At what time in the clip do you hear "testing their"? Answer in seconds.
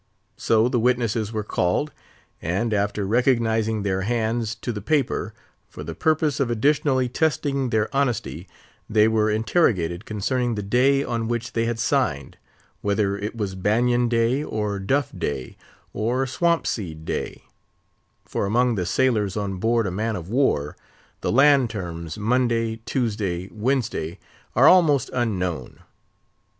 7.07-7.87